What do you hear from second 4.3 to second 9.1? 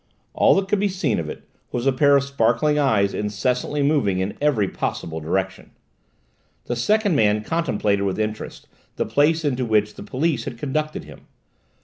every possible direction. This second man contemplated with interest the